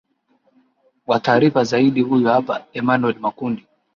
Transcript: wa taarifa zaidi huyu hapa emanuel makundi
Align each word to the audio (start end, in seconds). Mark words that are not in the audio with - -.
wa 1.07 1.19
taarifa 1.19 1.63
zaidi 1.63 2.01
huyu 2.01 2.27
hapa 2.27 2.65
emanuel 2.73 3.19
makundi 3.19 3.67